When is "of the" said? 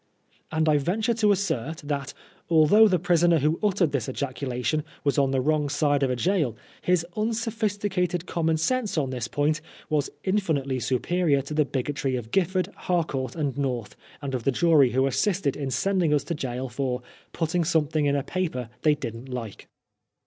14.33-14.51